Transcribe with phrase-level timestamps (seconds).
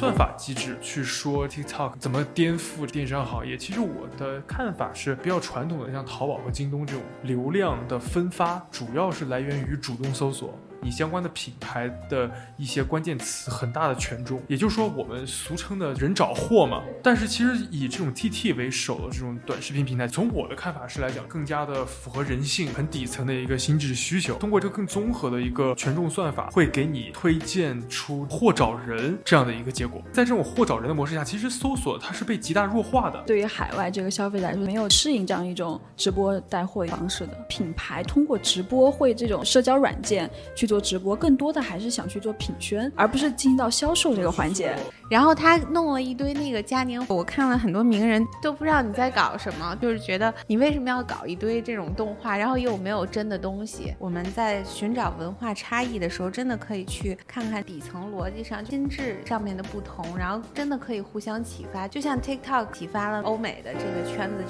[0.00, 10.58] 算法机制去说 TikTok 怎么颠覆电商行业，其实我的看法是比较传统的，像淘宝和京东这种流量的分发，主要是来源于主动搜索。
[10.82, 16.82] 你相关的品牌的一些关键词很大的权重，也就是说我们俗称的人找货嘛。
[17.02, 24.34] 但是其实以这种 TT 为首的这种短视频平台，从我的看法是来讲，更加的符合人性很底层的一个心智需求。
[24.36, 30.02] 通过这个更综合的一个权重算法，会给你推荐出货找人这样的一个结果。
[30.12, 33.22] 在这种货找人的模式下，其实搜索它是被极大弱化的。
[33.26, 40.69] 对于海外这个消费者来说，没有适应这样一种直播带货方式的品牌，通过直播会这种社交软件去。
[40.70, 44.72] 做直播更多的还是想去做品宣，而不是进行到销售这个环节。
[45.10, 53.92] 然后他弄了一堆那个嘉年华，我看了很多名人都不知道你在搞什么，就是觉得你为什么要搞一堆这种动画，然后又没有真的东西。
[53.98, 61.88] 我们在寻找文化差异的时候，真的可以去看看底层逻辑上、心智上面的不同，然后真的可以互相启发。
[61.88, 64.44] 就像 TikTok 启发了欧美的这个圈子。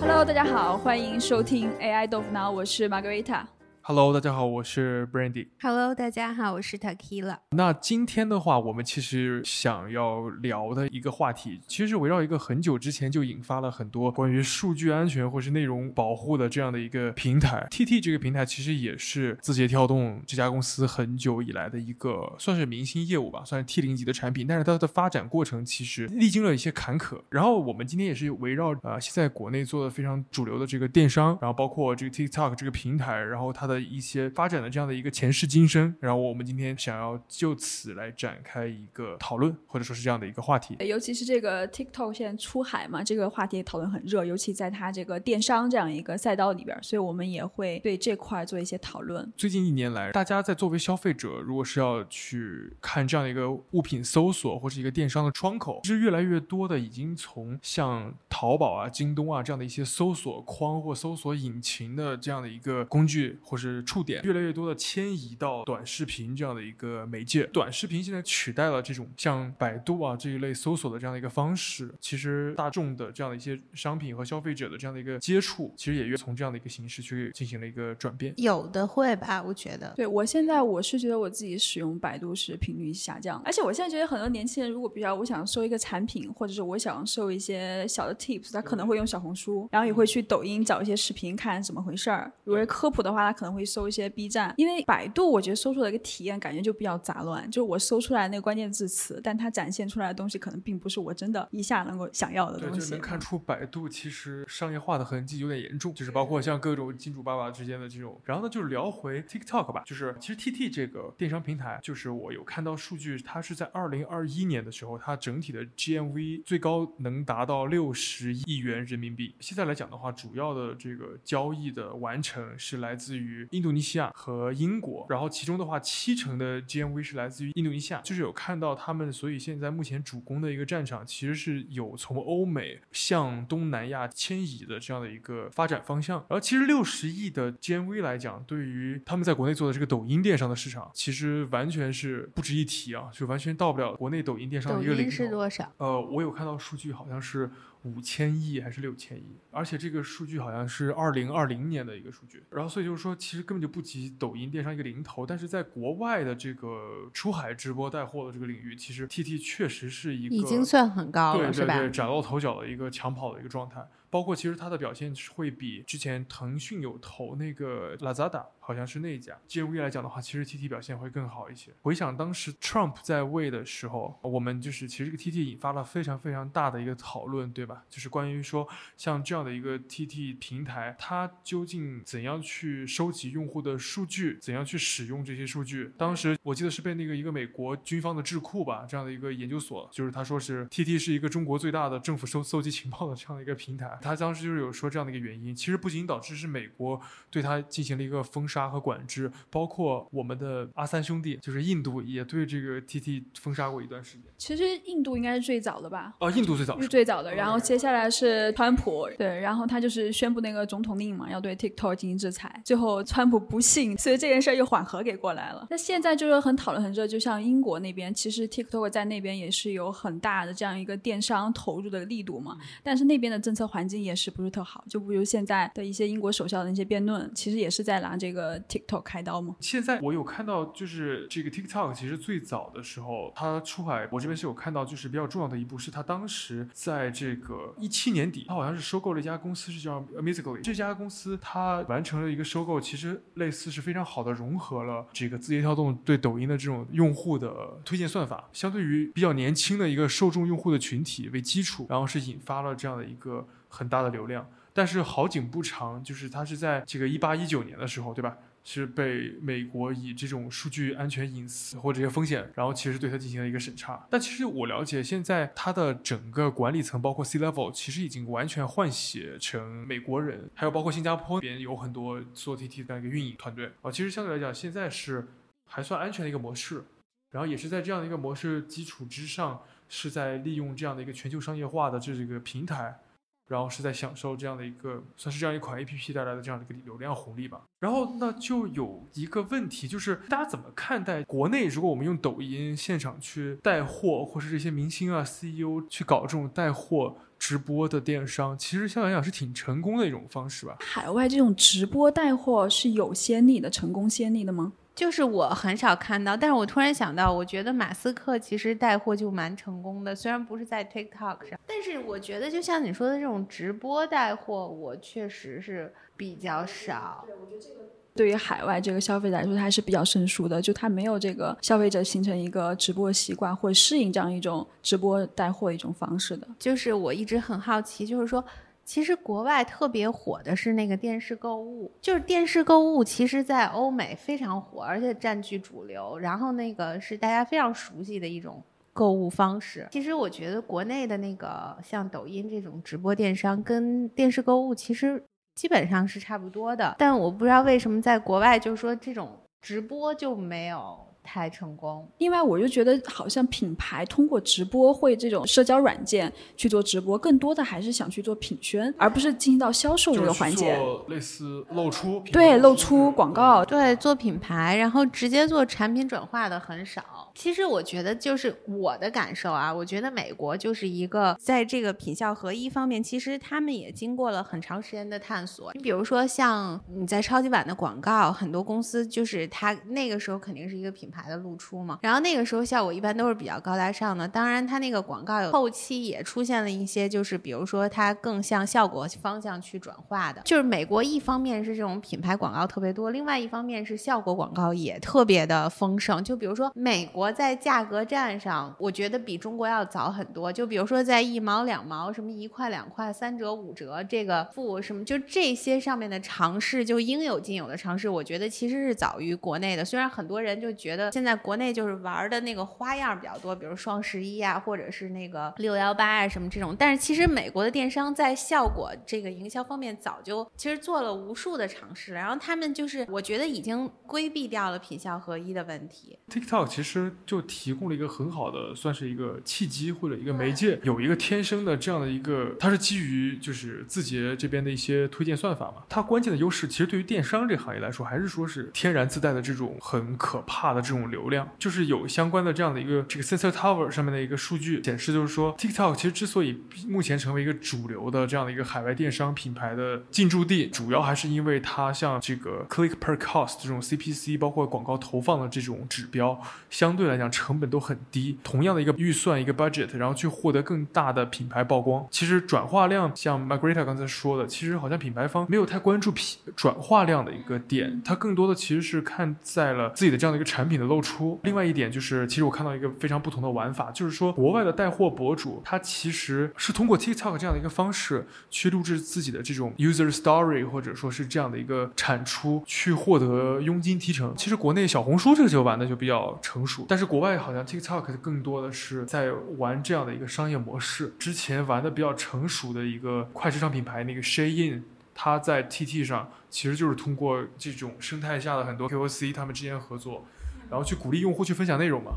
[0.00, 3.42] Hello，大家好，欢迎收听 AI 豆腐脑，我是 Margarita。
[3.82, 5.48] Hello，大家好，我是 Brandy。
[5.62, 7.38] Hello，大家好，我是 Takila。
[7.52, 17.66] 那今天的话，我们其实想要聊的一个话题，其实是围绕一个很久之前就引发了很多关于数据安全或是内容保护的这样的一个平台。
[17.70, 24.46] TT 这个平台其实也是字节跳动这家公司很久以来的一个算是明星业务吧，算是 T 零级的产品。
[24.46, 27.18] 但是它的发展过程其实历经了一些坎坷。
[27.30, 33.79] 然后我们今天也是围绕呃现在国内做的非常主流的这个电商，然后包括这个 TikTok 这个平台，然后它的。
[33.80, 40.76] 一些发展的这样的一个前世今生，然后我们今天想要就此来展开一个讨论，或者说是这样的一个话题。
[40.80, 49.32] 尤其是这个 TikTok 现在出海嘛，这个话题讨论很热，尤其在它这个电商这样一个赛道里边，所以我们也会对这块做一些讨论。
[49.36, 71.92] 最近一年来，大家在作为消费者，如果是要去看这样的一个物品搜索或是一个电商的窗口，其实越来越多的已经从像淘宝啊、京东啊这样的一些搜索框或搜索引擎的这样的一个工具，或是触点越来越多的迁移到短视频这样的一个媒介，短视频现在取代了这种像百度啊这一类搜索的这样的一个方式。
[72.00, 78.32] 其实大众的这样的一些商品和消费者的这样的一个接触，其实也越从这样的一个形式去进行了一个转变。
[78.38, 79.92] 有的会吧，我觉得。
[79.96, 92.32] 对我现在我是觉得我自己使用百度是频率下降，而且我现在觉得很多年轻人如果比较我想搜一个产品，或者是我想搜一些小的 tips，他可能会用小红书，然后也会去抖音找一些视频看怎么回事儿。
[92.44, 93.60] 如果是科普的话，他可能会。
[93.70, 102.80] 搜一些 B 站，因为百度我觉得搜出的一个体验感觉就比较杂乱，就是我搜出来那个关键字词，但它展现出来的东西可能并不是我真的一下能够想要的东西。
[102.80, 108.20] 就能看出百度其实商业化的痕迹有点严重，就是包括像各种金主爸爸之间的这种。
[108.24, 119.36] 然后呢，就是聊回 TikTok 吧，就是其实 TT 这个电商平台，就是我有看到数据，它是在二零二一年的时候，它整体的 GMV 最高能达到六十亿元人民币。
[119.38, 123.39] 现在来讲的话，主要的这个交易的完成是来自于。
[123.50, 136.18] 印度尼西亚和英国，然后其中的话，七成的 GMV 是来自于印度尼西亚，就是有看到他们，所以现在目前主攻的一个战场，其实是有从欧美向东南亚迁移的这样的一个发展方向。
[136.28, 145.10] 然后其实六十亿的 GMV 来讲，对于他们在国内做的这个抖音电商的市场，其实完全是不值一提啊，就完全到不了国内抖音电商的一个零头。
[145.10, 145.72] 是多少？
[145.78, 147.50] 呃，我有看到数据，好像是。
[147.82, 149.38] 五千亿还是六千亿？
[149.50, 155.24] 而且这个数据好像是二零二零年的一个数据，然后所以就是说，其实根本就不及抖音电商一个零头。
[155.24, 161.74] 但是在国外的这个出海直播带货的这个领域，其实 TT 确实是一个已经算很高了，是吧？
[161.74, 163.80] 对对对，崭露头角的一个抢跑的一个状态。
[164.10, 171.72] 包括其实它的表现会比之前腾讯有投那个 Lazada，好像是那一家 GMV 来讲的话，其实 TT 表现会更好一些。
[171.82, 177.84] 回想当时 Trump 在位的时候，我们就是其实这个 TT 引发了非常非常大的一个讨论，对吧？
[177.88, 178.66] 就是关于说
[178.96, 185.92] 像这样的一个 TT 平台，它究竟怎样去收集用户的数据，怎样去使用这些数据？
[185.96, 193.98] 当时我记得是被那个一个美国军方的智库吧，这样的一个研究所，就是他说是 TT 是一个中国最大的政府收搜集情报的这样的一个平台。
[194.02, 197.00] 他当时就是有说这样的一个原因，其实不仅导致是美国
[197.30, 204.22] 对他进行了一个封杀和管制，包括我们的阿三兄弟，就是印度也对这个 TT 封杀过一段时间。
[204.38, 206.14] 其实印度应该是最早的吧？
[206.18, 212.60] 哦，印度最早是最早的，然后接下来是川普，对，然后他就是宣布那个总统令嘛，要对 TikTok 进行制裁。
[212.64, 215.66] 最后川普不信，所以这件事儿又缓和给过来了。
[215.70, 224.00] 那现在就是很讨论很热，就像英国那边，其实 TikTok 在那边也是有很大的这样一个电商投入的力度嘛，但是那边的政策环境。
[224.00, 224.84] 境也是不是特好。
[224.88, 229.56] 就比如现在的一些英国首相的那些辩论，其实也是在拿这个 TikTok 开刀嘛。
[229.58, 240.62] 现在我有看到，就是这个 TikTok，其实最早的时候，它出海，我这边是有看到，就是比较重要的一步，是它当时在这个一七年底，它好像是收购了一家公司，是叫 Musically。
[240.62, 254.46] 这家公司它完成了一个收购，其实类似是非常好的融合了这个字节跳动对抖音的这种用户的推荐算法，相对于比较年轻的一个受众用户的群体为基础，然后是引发了这样的一个很大的流量。
[254.74, 258.36] 但是好景不长，就是它是在这个一八一九年的时候，对吧？
[258.62, 264.06] 是被美国以这种数据安全隐私或者这些风险，然后其实对它进行了一个审查。
[264.10, 273.90] 但其实我了解，现在它的整个管理层，包括 C level，其实已经完全换血成美国人，还有包括新加坡那边有很多做 TT 的一个运营团队啊。
[273.90, 275.26] 其实相对来讲，现在是
[275.64, 276.84] 还算安全的一个模式，
[277.30, 283.00] 然后也是在这样的一个模式基础之上，是在利用这样的一个全球商业化的这这个平台。
[283.50, 287.62] 然后是在享受这样的一个，算是这样一款 A P P 带来的这样的一个流量红利吧。
[287.80, 291.66] 然后那就有一个问题，就是大家怎么看待国内？
[291.66, 300.76] 如果我们用抖音现场去带货，或是这些明星啊、C E O 去搞这种带货直播的电商，其实相对来讲是挺成功的一种方式吧。
[300.78, 304.72] 海外这种直播带货是有先例的，成功先例的吗？
[304.94, 317.24] 就是我很少看到，但是我突然想到，我觉得马斯克其实带货就蛮成功的，虽然不是在 TikTok 上，但是我觉得就像你说的这种直播带货，我确实是比较少。
[317.26, 326.46] 对，我觉得这个对于海外这个消费者来说，它还是比较生疏的，就他没有这个消费者形成一个直播习惯或者适应这样一种直播带货一种方式的。
[326.58, 328.44] 就是我一直很好奇，就是说。
[328.90, 336.18] 其实国外特别火的是那个电视购物，就是电视购物，其实在欧美非常火，而且占据主流。
[336.18, 338.60] 然后那个是大家非常熟悉的一种
[338.92, 339.86] 购物方式。
[339.92, 345.22] 其实我觉得国内的那个像抖音这种直播电商跟电视购物其实
[345.54, 350.98] 基本上是差不多的，但我不知道为什么在国外就是说这种直播就没有。
[351.22, 360.76] 太成功，另外我就觉得好像品牌通过直播会这种社交软件去做直播，更多的还是想去做品宣，而不是进行到销售这个环节。
[360.76, 367.30] 做类似露出，对露出广告，对做品牌，然后直接做产品转化的很少。
[367.34, 375.70] 其实我觉得就是我的感受啊，我觉得美国就是一个在这个品效合一方面，其实他们也经过了很长时间的探索。
[375.74, 381.20] 你比如说像你在超级版的广告，很多公司就是它那个时候肯定是一个品牌。
[381.30, 384.26] 的露出嘛，然后那个时候效果一般都是比较高大上的。
[384.26, 390.40] 当然，它那个广告有后期也出现了一些，就是比如说它更向效果方向去转化的。
[390.44, 396.24] 就是美国一方面是这种品牌广告特别多，另外一方面是效果广告也特别的丰盛。
[396.24, 400.52] 就比如说美国在价格战上，我觉得比中国要早很多。
[400.52, 409.84] 就比如说在一毛两毛，什么一块两块，三折五折，这个付什么，就这些上面的尝试，就应有尽有的尝试，我觉得其实是早于国内的。
[409.84, 410.99] 虽然很多人就觉得。
[411.12, 416.74] 现在国内就是玩的那个花样比较多，比如双十一啊，或者是那个六幺八啊什么这种。
[416.76, 426.18] 但是其实美国的电商在效果这个营销方面早就其实做了无数的尝试了，然后他们就是我觉得已经规避掉了品效合一的问题。
[426.28, 435.82] TikTok 其实就提供了一个很好的，算是一个契机或者一个媒介，有一个天生的这样的一个，它是基于就是字节这边的一些推荐算法嘛。
[435.88, 441.00] 它关键的优势其实对于电商这个行业来说，还是说是天然自带的这种很可怕的这种。
[441.10, 458.38] 流量就是有相关的这样的一个这个 Sensor Tower 上面的一个数据显示，就是说 TikTok 其实之所以目前成为一个主流的这样的一个海外电商品牌的进驻地，主要还是因为它像这个 Click per Cost 这种 CPC，包括广告投放的这种指标，相对来讲成本都很低。
[458.44, 470.90] 同样的一个预算一个 budget，然后去获得更大的品牌曝光，其实转化量像 Margarita 刚才说的，其实好像品牌方没有太关注品转化量的一个点，它更多的其实是看在了自己的这样的一个产品的。
[470.90, 471.38] 露出。
[471.44, 484.34] 另外一点就是，其实我看到一个非常不同的玩法，就是说国外的带货博主，他其实是通过 TikTok 这样的一个方式去录制自己的这种 user story，或者说是这样的一个产出，去获得佣金提成。
[484.36, 491.14] 其实国内小红书这个就玩的就比较成熟，但是国外好像 TikTok 更多的是在玩这样的一个商业模式。
[491.20, 494.82] 之前玩的比较成熟的一个快时尚品牌那个 Shein。
[495.22, 500.24] 它在 TT 上其实就是通过这种生态下的很多 KOC，他们之间合作。
[500.70, 502.12] 然后去鼓励用户去分享内容嘛，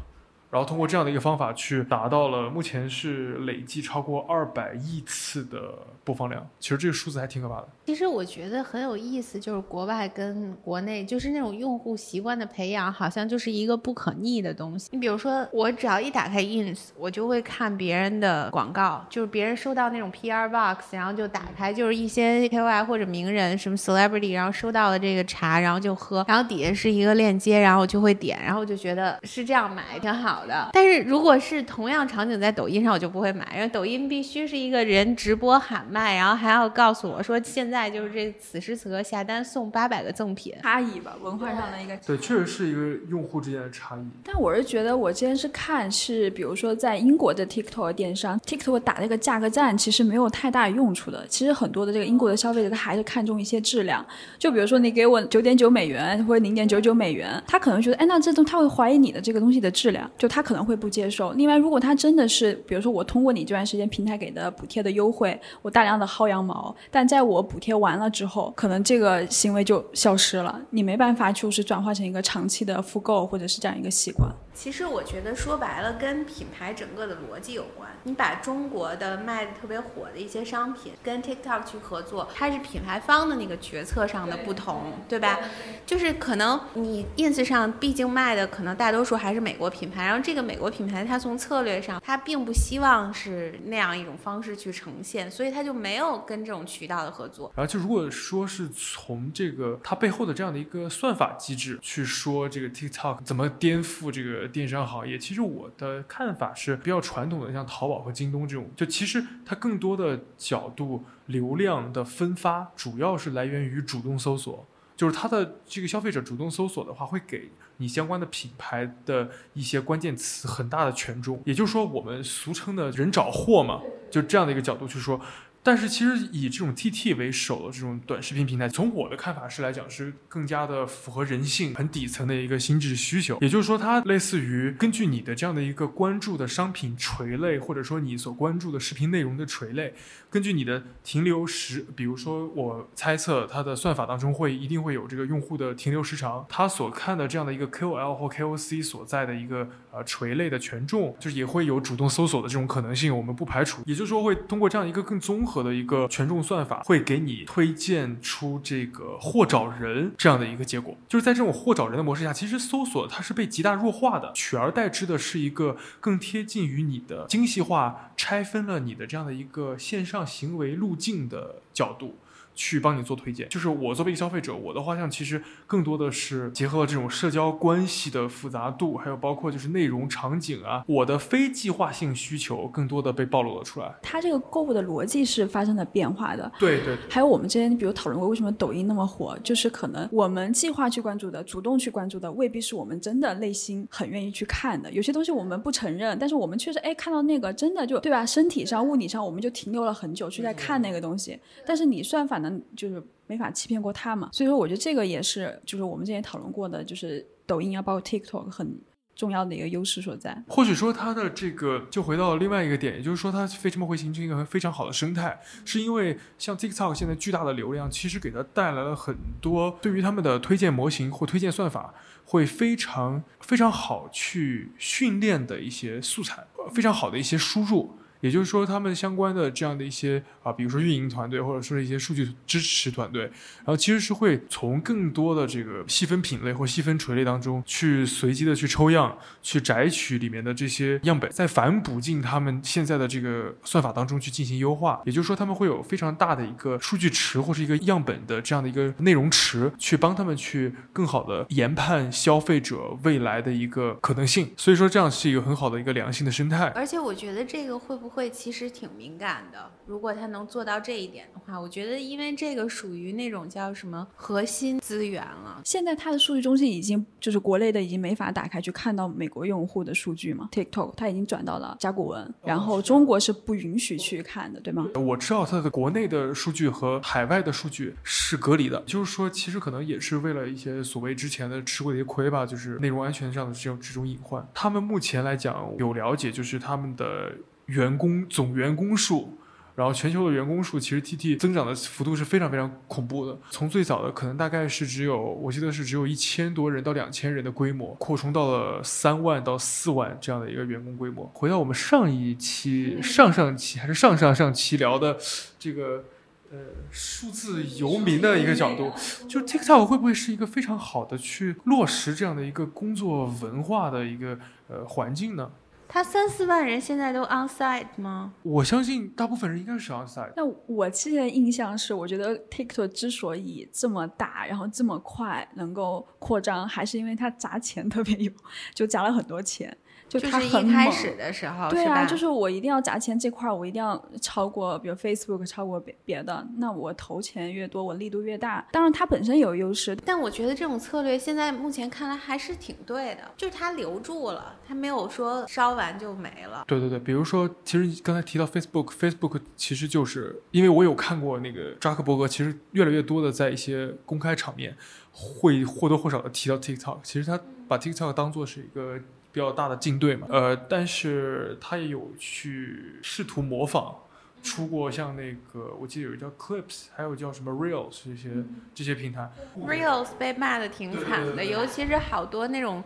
[0.54, 6.48] 然后通过这样的一个方法去达到了目前是累计超过二百亿次的播放量。
[6.60, 7.68] 其实这个数字还挺可怕的。
[7.88, 14.90] 其实我觉得很有意思，就是国外跟国内，就是那种用户习惯的培养，好像就是一个不可逆的东西。
[14.92, 30.70] 你比如说，我只要一打开 ins，我就会看别人的广告，就是别人收到那种 PR box，然后就打开，就是一些 KOL 或者名人什么 celebrity，然后收到了这个茶，然后就喝，然后底下是一个链接，然后我就会点，然后我就觉得是这样买挺好的。
[30.74, 40.54] 但是如果是同样场景在抖音上，我就不会买，因为抖音必须是一个人直播喊麦，然后还要告诉我说现在就是这此时此刻下单送八百个赠品。
[40.62, 41.98] 差异吧，文化上的一个。
[42.06, 44.02] 对，确实是一个用户之间的差异。
[44.24, 51.26] 但我是觉得，我之前是看是，比如说在英国的 TikTok 电商，TikTok 打那个价格战，其实没有太大用处的。
[51.28, 54.06] 其实很多的这个英国的消费者，他还是看重一些质量。
[54.38, 61.32] 就比如说你给我九点九美元或者零点九九美元，他可能觉得，哎，那这东他会怀疑你的这个东西的质量，就他可能会不接受。
[61.34, 74.28] 另外，如果他真的是，比如说我通过你这段时间平台给的补贴的优惠，我大量的薅羊毛，但在我补贴完了之后，可能这个行为就消失了，你没办法就是转化成一个长期的复购或者是这样一个习惯。
[74.54, 77.90] 其实我觉得说白了，跟品牌整个的逻辑有关。
[78.04, 85.40] 你把中国的卖的特别火的一些商品跟 TikTok 去合作，它是品牌方的那个决策上的不同，对吧？
[85.86, 97.52] 就是可能你 ins 上毕竟卖的可能大多数还是美国品牌，然后这个美国品牌它从策略上，它并不希望是那样一种方式去呈现，所以它就没有跟这种渠道的合作。
[97.56, 123.82] 然后就如果说是从这个它背后的这样的一个算法机制去说这个 TikTok 怎么颠覆这个电商行业，其实我的看法是比较传统的，像淘宝和京东这种，就其实它更多的角度流量的分发主要是来源于主动搜索，就是它的这个消费者主动搜索的话，会给你相关的品牌的一些关键词很大的权重，也就是说我们俗称的人找货嘛，
[124.12, 125.20] 就这样的一个角度去说。
[125.66, 133.38] 但是其实以这种 TT 为首的这种短视频平台，从我的看法是来讲，是更加的符合人性很底层的一个心智需求。
[133.40, 139.94] 也就是说，它类似于根据你的这样的一个关注的商品垂类，或者说你所关注的视频内容的垂类，
[140.30, 153.84] 根据你的停留时，比如说我猜测它的算法当中会一定会有这个用户的停留时长，它所看的这样的一个 KOL 或 KOC 所在的一个呃垂类的权重，就是也会有主动搜索的这种可能性，我们不排除。
[153.86, 160.98] 也就是说，会通过这样一个更综合的一个权重算法，会给你推荐出这个货找人这样的一个结果。
[161.08, 172.16] 就是在这种货找人的模式下，其实搜索它是被极大弱化的，取而代之的是一个更贴近于你的精细化拆分了你的这样的一个线上行为路径的角度。
[172.56, 183.94] 去帮你做推荐，就是我作为一个消费者，我的画像其实更多的是结合了这种社交关系的复杂度，还有包括就是内容场景啊，我的非计划性需求更多的被暴露了出来。
[184.02, 186.52] 它这个购物的逻辑是发生了变化的。
[186.60, 194.92] 对对对，还有我们之前比如讨论过为什么抖音那么火，就是可能我们计划去关注的、主动去关注的，未必是我们真的内心很愿意去看的。
[194.92, 198.26] 有些东西我们不承认，但是我们确实哎看到那个真的就对吧？
[198.26, 201.40] 身体上、物理上我们就停留了很久去在看那个东西。
[201.66, 204.30] 但是你算法能，就是没法欺骗过他嘛。
[204.32, 208.80] 所以说，我觉得这个也是就是我们之前讨论过的，就是抖音啊，包括 TikTok 很
[209.16, 210.44] 重要的一个优势所在。
[210.48, 221.94] 或许说它的这个就回到了另外一个点，也就是说它为什么会形成一个非常好的生态，是因为像 TikTok 现在巨大的流量，其实给它带来了很多对于他们的推荐模型或推荐算法
[222.26, 227.96] 会非常非常好去训练的一些素材，非常好的一些输入。
[228.24, 245.02] 也就是说，他们相关的这样的一些啊，比如说运营团队，或者说一些数据支持团队，然后其实是会从更多的这个细分品类或细分垂类当中去随机的去抽样，去摘取里面的这些样本，再反补进他们现在的这个算法当中去进行优化。
[245.06, 254.50] 也就是说，他们会有非常大的一个数据池或是一个样本的这样的一个内容池，去帮他们去更好的研判消费者未来的一个可能性。
[254.56, 256.68] 所以说，这样是一个很好的一个良性的生态。
[256.70, 259.72] 而且我觉得这个会不会其实挺敏感的？
[259.86, 265.62] 如果他能做到这一点的话，我觉得因为这个属于那种叫什么核心资源了。
[265.66, 274.88] 现在它的数据中心已经就是国内的已经没法打开去看到美国用户的数据嘛，TikTok 它已经转到了甲骨文，然后中国是不允许去看的，对吗？
[274.96, 284.48] 我知道它的国内的数据和海外的数据是隔离的，就是说，其实可能也是为了一些所谓之前的吃过的一些亏吧，就是内容安全上的这种这种隐患。
[284.54, 287.32] 他们目前来讲有了解，就是他们的
[287.66, 289.38] 员工总员工数
[289.76, 301.26] 然后全球的员工数其实 TT 增长的幅度是非常非常恐怖的，从最早的可能大概是只有我记得是只有一千多人到两千人的规模，扩充到了三万到四万这样的一个员工规模。
[301.34, 305.18] 回到我们上一期、上上期还是上上上期聊的
[305.58, 306.04] 这个
[306.52, 306.60] 呃
[306.92, 308.92] 数字游民的一个角度，
[309.28, 315.50] 就 TikTok 会不会是一个非常好的去落实这样的一个工作文化的一个呃环境呢？
[315.94, 318.34] 他三四万人现在都 on site 吗？
[318.42, 320.34] 我相信大部分人应该是 on site。
[320.36, 328.32] 那我之前的印象是，我觉得 TikTok 之所以这么大，然后这么快能够扩张，还是因为它砸钱特别有，
[328.74, 329.78] 就砸了很多钱。
[330.20, 338.66] 就是一开始的时候，对啊，就是我一定要砸钱这块儿，我一定要超过，比如 Facebook 超过别别的，那我投钱越多，我力度越大。
[338.72, 346.64] 当然，它本身有优势，但我觉得这种策略现在目前看来还是挺对的，就是它留住了，它没有说烧完就没了。
[346.68, 354.76] 对对对，比如说，其实刚才提到 Facebook，Facebook 其实就是因为我有看过那个扎克伯格，其实越来越多的在一些公开场面
[355.12, 359.00] 会或多或少的提到 TikTok，其实他把 TikTok 当做是一个
[359.34, 363.98] 比较大的竞对嘛，呃，但是他也有去试图模仿。
[364.44, 368.30] 出过像那个，我记得有一个叫 Clips，还有叫什么 Reels 这些、
[368.76, 369.32] 这些平台。
[369.58, 372.84] Reels 被骂的挺惨的，对对对尤其是好多那种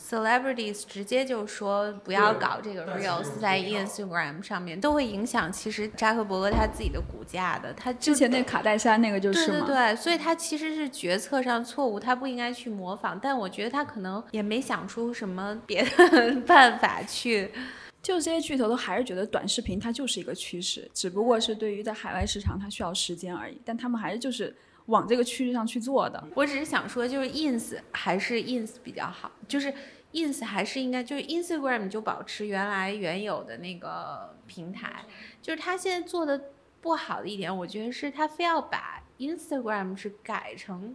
[0.00, 7.72] celebrities 直接就说不要搞这个 Reels 在 Instagram 上面，都会影响其实扎克伯格他自己的股价的。
[7.74, 13.18] 他之前那卡戴珊那个就对是嘛，对对，所以他其实是决策上错误，他不应该去模仿。
[13.20, 17.52] 但我觉得他可能也没想出什么别的办法去。
[18.02, 24.56] 就这些巨头都还是觉得短视频它就是一个趋势，只不过是对于在海外市场它需要时间而已，但他们还是就是
[24.90, 26.22] 往这个趋势上去做的。
[26.34, 29.72] 我只是想说，就是 ins 还是 ins 比较好，就是
[30.12, 35.04] ins 还是应该就是 Instagram 就保持原来原有的那个平台，
[35.40, 40.94] 就是它现在做的不好的一点，我觉得是它非要把 Instagram 是改成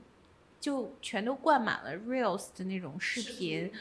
[0.60, 3.72] 就全都灌满了 reels 的那种视频。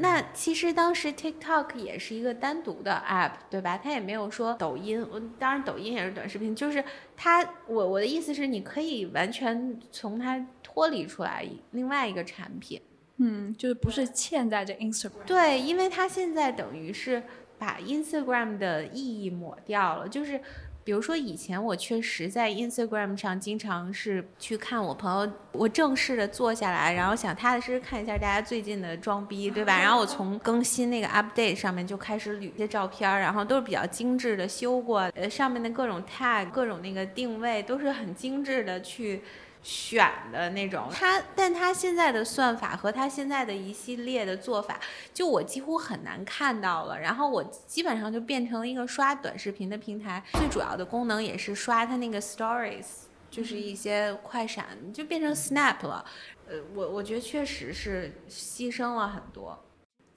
[0.00, 3.76] 那其实当时 TikTok 也是一个单独的 app，对吧？
[3.76, 6.84] 它也没有说抖音，我当然抖音也是短视频，就是
[7.16, 12.80] 它，我我的意思是，你可以完全从它脱离出来另外一个产品。
[13.16, 15.24] 嗯，就是不是嵌在这 Instagram。
[15.26, 17.22] 对，因为它现在等于是
[17.58, 20.40] 把 Instagram 的意义抹掉了，就是。
[20.88, 29.78] 比如说，以前我确实在 Instagram 上经常是去看我朋友，我正式的坐下来，然后想踏踏实实看一下大家最近的装逼，对吧？
[29.78, 39.20] 然后我从更新那个 update 上面就开始捋一些照片，然后都是比较精致的修过，呃，上面的各种 tag、各种那个定位都是很精致的去。
[39.68, 44.80] 选的那种，它，但它现在的算法和它现在的一系列的做法，
[45.12, 46.98] 就我几乎很难看到了。
[46.98, 52.86] 然后我基本上就变成了一个刷短视频的平台，最主要的功能也是刷它那个 stories，
[53.30, 56.02] 就是一些快闪，就变成 snap 了。
[56.48, 59.62] 呃，我我觉得确实是牺牲了很多。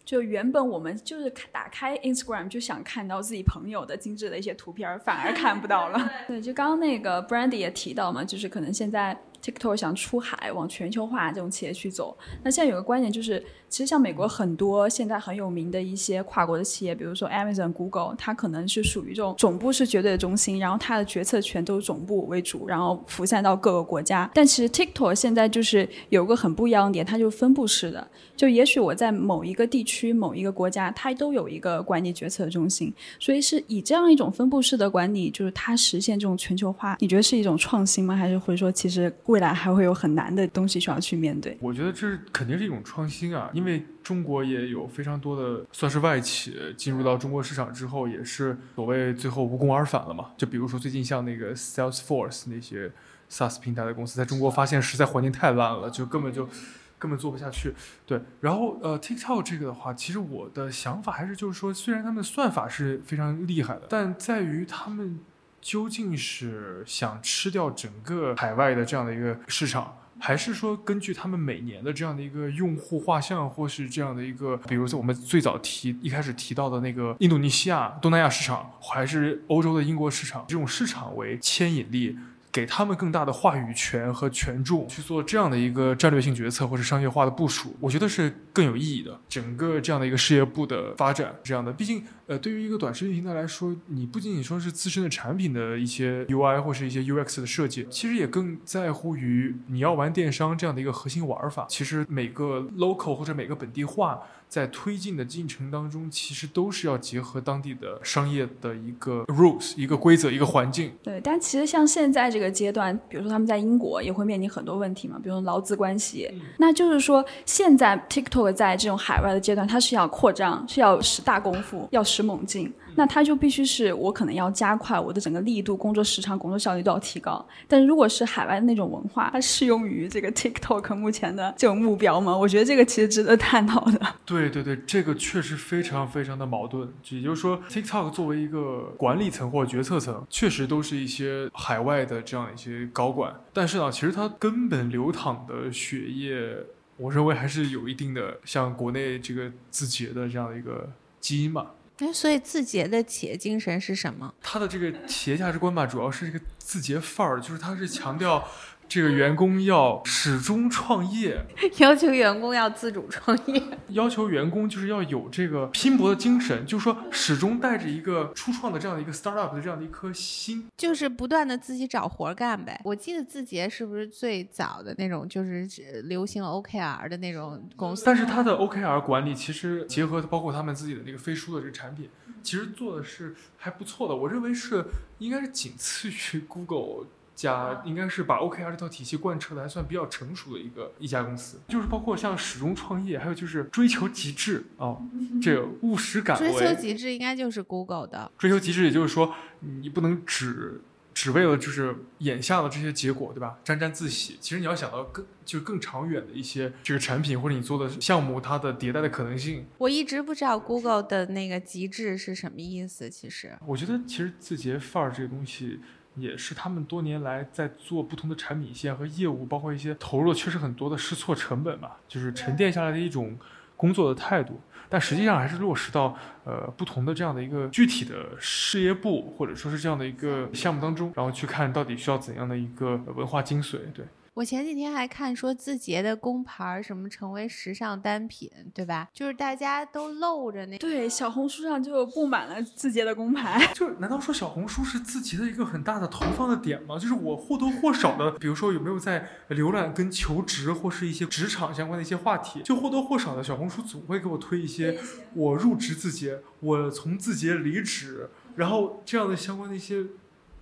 [0.06, 6.12] 就原本我们就是看打开 Instagram 就想看到自己朋友的精致的一些图片儿，反而看不到了。
[6.28, 12.18] 对，就刚刚那个 Brandy 也提到嘛，就是可能现在 TikTok 想出海往全球化这种企业去走。
[12.44, 24.30] 那现在有个观点就是，其实像美国很多现在很有名的一些跨国的企业，比如说 Amazon、Google，它可能是属于这种总部是绝对的中心，然后它的决策权都是总部为主，然后辐散到各个国家。
[24.34, 28.06] 但其实 TikTok 现在就是有个很不一样的点，它就是分布式的。
[28.36, 36.98] 就也许我在某一个地区、某一个国家，它都有一个管理决策中心，所以是以这样一种分布式的管理，就是它实现这种全球化。
[37.00, 38.18] 你觉得是一种创新吗？
[38.18, 41.58] 还是会说其实未来还会有很难的东西需要去面对？
[41.62, 50.32] 我觉得这是肯定是一种创新啊，因因为中国也有非常多的算是外企进入到中国市场之后，也是所谓最后无功而返了嘛。
[50.36, 52.92] 就比如说最近像那个 Salesforce 那些
[53.30, 56.50] SaaS 平台的公司，在中国发现实在环境太烂了，就根本就
[56.98, 57.74] 根本做不下去。
[58.06, 65.20] 对，然后呃 TikTok 这个的话，其实我的想法还是就是说，虽然他们的算法是非常厉害的，但在于他们
[65.62, 69.98] 究竟是想吃掉整个海外的这样的一个市场。
[70.24, 82.16] 还是说，根据他们每年的这样的一个用户画像，或是这样的一个，比如说我们最早提一开始提到的那个印度尼西亚、东南亚市场，还是欧洲的英国市场，这种市场为牵引力，
[82.52, 89.20] 给他们更大的话语权和权重去做这样的一个战略性决策或者商业化的部署，我觉得是更有意义的。
[89.28, 101.66] 整个这样的一个事业部的发展，这样的，毕竟呃，对于一个短视频平台来说，你不仅仅说是自身的产品的一些 UI 或是一些 UX 的设计，其实也更在乎于你要玩电商这样的一个核心玩法。
[101.68, 104.22] 其实每个 local 或者每个本地化。
[104.52, 110.92] 在推进的进程当中，其实都是要结合当地的商业的一个 rules、一个规则、一个环境。
[111.02, 116.30] 对，但其实像现在这个阶段，比如说他们在英国也会面临很多问题嘛，比如说劳资关系。
[116.58, 122.72] 那就是说，现在 TikTok 在这种海外的阶段，它是要扩张，是要使大功夫，要使猛进。
[122.96, 127.44] 那它就必须是我可能要加快我的整个力度、工作时长、工作效率都要提高。
[127.66, 132.36] 但如果是海外的那种文化，它适用于这个 TikTok 目前的这种目标吗？
[132.36, 134.16] 我觉得这个其实值得探讨的。
[134.26, 136.90] 对对对，这个确实非常非常的矛盾。
[137.10, 143.34] 也就是说，TikTok 作为一个管理层或决策层，确实都是一些海外的这样一些高管。
[143.54, 146.58] 但是呢，其实它根本流淌的血液，
[146.98, 150.90] 我认为还是有一定的像国内这个字节的这样的一个
[151.22, 151.68] 基因吧。
[152.02, 154.34] 哎，所以字节的企业精神是什么？
[154.42, 158.46] 它的这个企业价值观吧，主要是这个字节范儿，就是它是强调。
[158.92, 161.42] 这个员工要始终创业，
[161.80, 172.82] 要求员工要自主创业，要求员工就是要有这个拼搏的精神，就是说始终带着一个初创的这样的一个 startup 的这样的一颗心，就是不断的自己找活干呗。
[172.84, 175.66] 我记得字节是不是最早的那种就是
[176.04, 178.04] 流行 OKR 的那种公司？
[178.06, 182.10] 但是它的 OKR 管理其实结合包括他们自己的那个飞书的这个产品，
[182.44, 184.14] 其实做的是还不错的。
[184.14, 184.84] 我认为是
[185.20, 187.06] 应该是仅次于 Google。
[187.42, 194.96] 家应该是把 OKR 这套体系贯彻的还算比较成熟的一个一家公司，就是包括像始终创业，还有就是追求极致啊，
[195.42, 196.38] 这个务实感。
[196.38, 198.32] 追求极致应该就是 Google 的。
[198.38, 200.82] 追求极致，也就是说你不能只
[201.14, 203.58] 只为了就是眼下的这些结果，对吧？
[203.64, 204.38] 沾沾自喜。
[204.40, 209.66] 其实你要想到更就是更长远的一些这个产品或者你做的项目，它的迭代的可能性。
[209.80, 213.10] 我一直不知道 Google 的那个极致是什么意思。
[213.10, 215.80] 其实我觉得，其实字节范儿这个东西。
[216.16, 223.38] 也是他们多年来在做不同的产品线和业务，包括一些投入确实很多的试错成本吧，就是沉淀下来的一种
[223.78, 224.60] 工作的态度。
[224.90, 234.06] 但实际上还是落实到呃不同的这样的一个具体的事业部或者说是这样的一个项目当中，然后去看到底需要怎样的一个文化精髓，对。
[234.34, 239.10] 我前几天还看说字节的工牌什么成为时尚单品，对吧？
[239.14, 243.62] 就是大家都露着那对小红书上就布满了字节的工牌。
[243.76, 246.98] 就难道说小红书是字节的一个很大的投放的点吗？
[246.98, 254.98] 就是我或多或少的，比如说有没有在浏览跟求职或是一些职场相关的一些话题，就或多或少的小红书总会给我推一些
[255.34, 260.06] 我入职字节，我从字节离职，然后这样的相关的一些。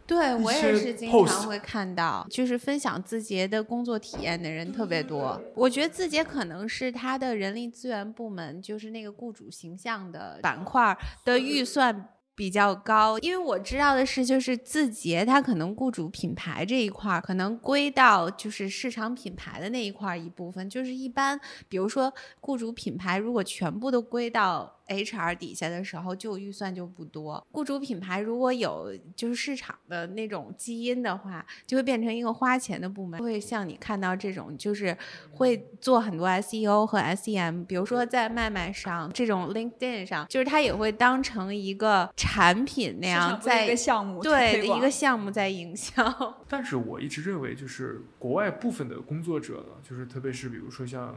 [0.09, 5.39] 对我也是经常会看到，就是分享字节的工作体验的人特别多。
[5.53, 13.19] 我觉得字节可能是他的人力资源部门，就是那个雇主形象的板块的预算比较高。
[13.19, 20.67] 因为我知道的是，就是字节它可能雇主品牌这一块可能归到就是市场品牌的那一块一部分。
[20.67, 24.78] 就是一般，比如说雇主品牌如果全部都归到。
[24.89, 34.97] HR 底下的时候就预算就不多，雇主品牌如果有就是市场的那种基因的话，就会变成一个花钱的部门，会像你看到这种就是
[35.31, 46.43] 会做很多 SEO 和 SEM，比如说在麦麦上这种 LinkedIn 上，就是它也会当成一个产品那样在一个项目对一个项目在营销。
[46.47, 51.15] 但是我一直认为就是国外部分的工作者呢，就是特别是比如说像。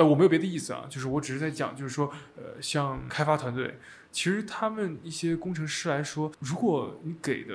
[0.00, 3.78] 呃，我没有别的意思啊，就是我只是在讲，就是说，呃，像开发团队，
[4.10, 7.54] 其实他们一些工程师来说，如果你给的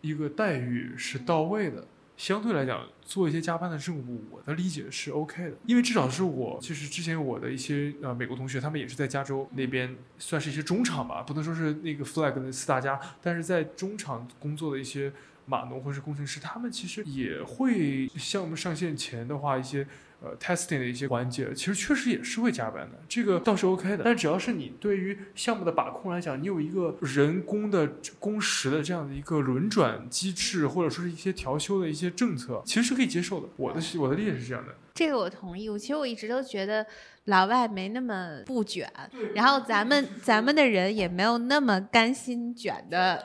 [0.00, 1.86] 一个待遇是到位的，
[2.16, 15.12] 相对来讲做一些加班的任务，我的理解是 OK 的，因为至少是我，就是之前我的一些呃美国同学，他们也是在加州那边算是一些中厂吧，不能说是那个 flag 的四大家，但是在中厂工作的一些
[15.48, 19.86] 码农或是工程师，他们其实也会项目上线前的话一些。
[20.20, 24.02] 呃，testing 的一些环节，其实确实也是会加班的，这个倒是 OK 的。
[24.02, 33.48] 但只要是你对于项目的把控来讲，你有一个人工的工时的这样的一个轮转机制，或者说是一些调休的一些政策，其实是可以接受的。
[33.54, 34.74] 我的我的理解是这样的。
[34.92, 35.68] 这个我同意。
[35.68, 36.84] 我其实我一直都觉得
[37.26, 38.90] 老外没那么不卷，
[39.36, 43.24] 然后咱们咱们的人也没有那么甘心卷的，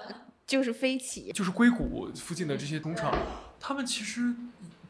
[0.54, 1.32] 就是飞起。
[1.34, 3.12] 就是硅谷附近的这些工厂，
[3.60, 4.34] 他们其实。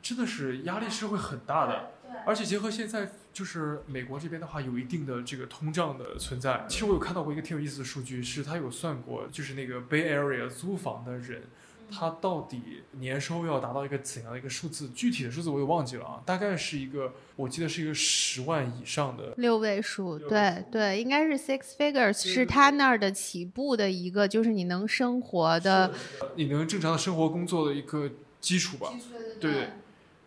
[0.03, 1.91] 真的是压力是会很大的，
[2.25, 6.65] 而且结合现在就是美国这边的话，有一定的这个通胀的存在。
[6.67, 11.43] 其实我有看到过一个挺有意思的数据，是他有算过，就是那个 Bay Area 租房的人，
[11.91, 14.89] 它到底年收要达到一个怎样的一个数字？
[14.89, 19.33] 具体的数字我也忘记了啊，大概是一个，我记得是一个十万以上的。
[19.37, 25.91] 六位数，对对，应该是 six figures，是他那儿的起步的一个，就是你能生活的。
[26.35, 28.93] 你能正常的生活工作的一个基础吧。
[29.39, 29.69] 对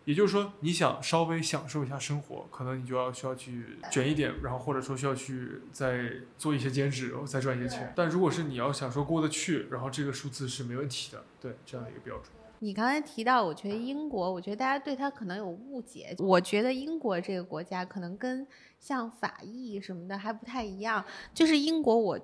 [0.07, 7.91] 也就是说，你想稍微享受一下生活，可能你就要需要去卷一点，然后或者说需要去再做一些兼职，然后再赚一些钱。
[7.93, 12.27] 但如果是你要想说过得去，然后这个数字是没问题的，对这样的一个标准。
[12.59, 16.15] 你刚才提到，我觉得英国，我觉得大家对它可能有误解。
[16.19, 18.47] 我觉得英国这个国家可能跟
[18.79, 21.03] 像法意什么的还不太一样。
[21.33, 22.17] 就是英国，我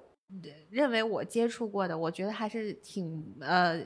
[0.69, 3.85] 认为我接触过的，我觉得还是挺呃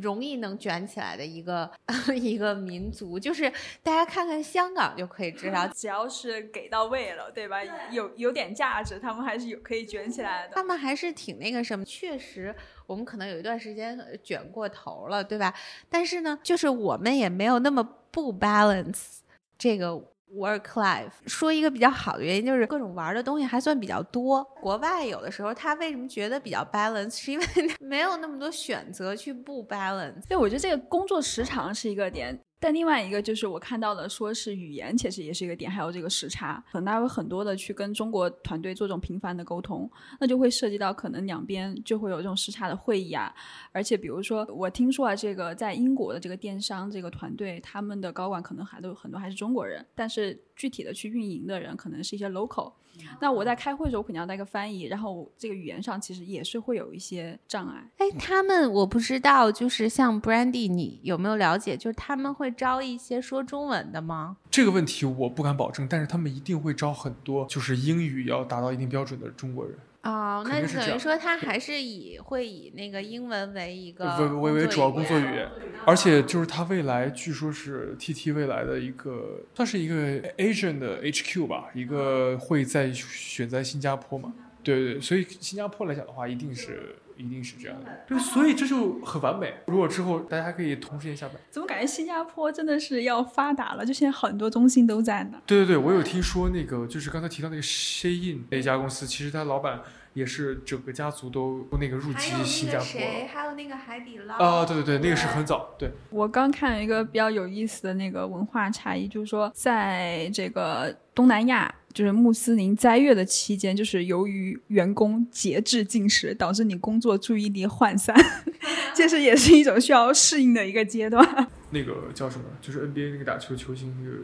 [0.00, 1.70] 容易能卷起来的一个
[2.14, 3.18] 一个民族。
[3.18, 3.50] 就是
[3.82, 7.58] 大家看看香港就可以知道， 只要是给到位了，对吧？
[7.90, 10.54] 有有点价值，他们还是有可以卷起来的。
[10.54, 11.84] 他们还是挺那个什么。
[11.84, 12.54] 确实，
[12.86, 15.54] 我们可能有一段时间呃卷过头了，对吧？
[15.88, 19.18] 但是呢，就是我们也没有那么不 balance
[19.58, 20.02] 这个
[20.34, 21.10] work life。
[21.26, 24.42] 说一个比较好的原因，就是各种玩的东西还算比较多。
[24.60, 27.46] 国外有的时候他为什么觉得比较 balance，是因为
[27.80, 30.26] 没有那么多选择去不 balance。
[30.28, 43.34] 对，我觉得这个工作时长是一个点，但另外一个就是我看到的，说是语言其实也是一个点，还有这个时差，可能大家会很多的去跟中国团队做这种频繁的沟通，那就会涉及到可能两边就会有这种时差的会议啊。
[43.72, 52.72] 而且比如说，我听说啊，这个在英国的这个电商这个团队，他们的高管可能还都很多还是中国人，但是具体的去运营的人可能是一些 local。
[53.20, 57.86] 那我在开会的时候，我肯定要带个翻译，然后这个语言上其实也是会有一些障碍。
[57.98, 61.76] 哎，他们我不知道，就是像 Brandy，你有没有了解？
[61.76, 64.36] 就是他们会招一些说中文的吗？
[64.50, 79.94] 这个问题我不敢保证，但是他们一定会招很多就是英语要达到一定标准的中国人，哦，那等于说他还是以会以那个英文为一个为为为主要工作语言工作语言，而且就是他未来据说是 TT 未来的一个算是一个
[80.36, 84.32] Asian 的 HQ 吧，一个会在选在新加坡嘛，
[84.62, 89.54] 对对对，所以新加坡来讲的话，一定是一定是这样的，对，所以这就很完美。
[89.66, 93.84] 如果之后大家还可以同时间下班，怎么感觉新加坡真的是要发达了？
[93.84, 95.40] 就现在很多中心都在呢。
[95.46, 99.80] 对对对，我有听说那个就是刚才提到那个 Shein 那家公司，其实他老板
[100.14, 105.90] 也是整个家族都那个入籍还有那个新加坡谁，还有那个海底捞啊，对对对，那个是很早，对。
[106.10, 118.14] 我刚看了一个比较有意思的那个文化差异，就是说在这个东南亚，就是穆斯林斋月的期间，就是由于员工节制进食，导致你工作注意力涣散，
[118.94, 121.26] 这是也是一种需要适应的一个阶段。
[121.70, 122.44] 那个叫什么？
[122.60, 124.18] 就是 NBA 那个打球球星那个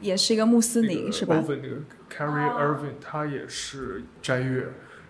[0.00, 1.76] 也是一个穆斯那个林是吧？Irvin 那个
[2.10, 4.66] Carrie Irving，他也是斋月，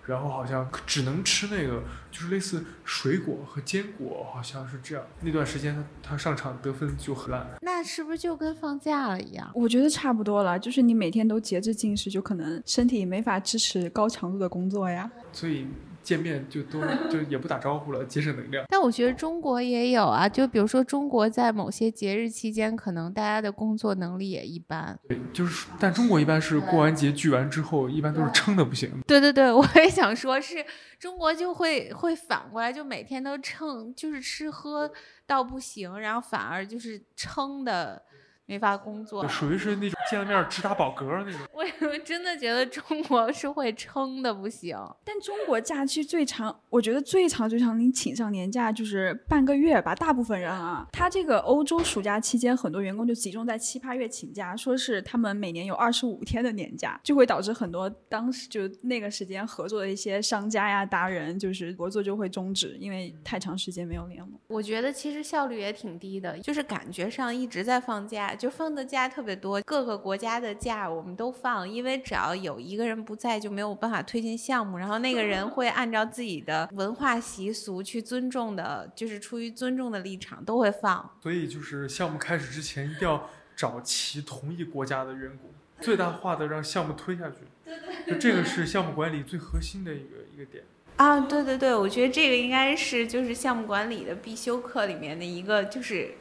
[0.09, 5.05] 然后好像只能吃那个就是类似水果和坚果，好像是这样。
[5.21, 7.47] 那段时间他他上场得分就很烂。
[7.61, 9.51] 那是不是就跟放假了一样？
[9.55, 15.11] 我觉得差不多了，就是你每天都节制进食，就可能身体没法支持高强度的工作呀。
[15.31, 15.67] 所以
[16.09, 18.65] 见面就都就也不打招呼了，节省能量。
[18.73, 24.99] 但我觉得中国也有啊，就比如说中国在某些节日期间，可能大家的工作能力也一般。
[25.07, 28.91] 对，就是但中国一般是过完节聚完之后，一般都是撑的不行。
[29.07, 30.65] 对 对对，我也想说是，
[30.99, 34.91] 中国就会会反过来，就每天都撑，就是吃喝
[35.27, 38.03] 到不行，然后反而就是撑的
[38.49, 39.29] 没法工作。
[39.29, 41.41] 属于是那种见了面直打饱嗝那种。
[41.53, 44.75] 我我真的觉得中国是会撑的不行。
[45.05, 49.95] 但中国假期最长，我觉得最长最长，你请上年假就是半个月吧。
[49.95, 64.41] 大部分人啊，他这个欧洲暑假期间，很多员工就集中在七八月请假，说是他们每年有二十五天的年假，就会导致很多当时就那个时间合作的一些商家呀、达人，就是合作就会终止，因为太长时间没有联络。
[64.47, 81.11] 我觉得其实效率也挺低的，就是感觉上一直在放假，就放的假特别多，各个国家的假我们都放，因为只要有一个人不在，就没有办法推进项目，然后那个人 会按照自己的文化习俗去尊重的，就是出于尊重的立场都会放。
[81.21, 87.39] 所以就是项目开始之前一定要找齐同一国家的员工，最大化的让项目推下去。
[87.69, 90.65] 对对就这个是项目管理最核心的一个一个点。
[90.97, 96.15] 啊，对对对，我觉得这个应该是就是项目管理的必修课里面的一个就是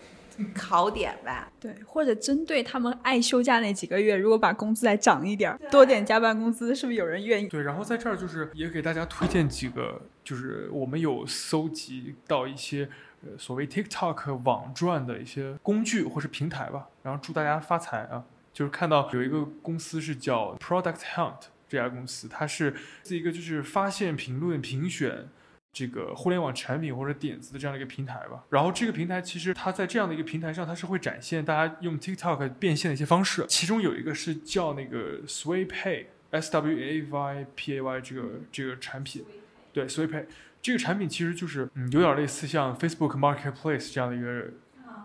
[0.53, 1.51] 考点吧。
[1.59, 7.47] 对，或者针对他们爱休假那几个月，如果把工资再涨一点儿，多点加班工资，是不是有人愿意？
[7.47, 12.89] 对，然后在这儿就是也给大家推荐几个，就是我们有搜集到一些
[13.23, 18.23] 呃所谓 TikTok 网赚的一些工具或是平台吧，然后祝大家发财啊！
[18.53, 22.73] 就是看到有一个公司是叫 Product Hunt 这家公司，它是
[23.03, 25.27] 是一个就是发现、评论、评选
[25.73, 28.43] 这个互联网产品或者点子的这样的一个平台吧。
[28.49, 39.23] 然后这个平台其实它在这样的一个平台上，它是会展现大家用 TikTok 变现的一些方式，其中有一个是叫那个 Sway Pay，S W A Y P A Y 这个这个产品，
[39.71, 40.25] 对 Sway Pay
[40.61, 44.49] 这个产品其实就是嗯有点类似像 Facebook Marketplace 这样的一个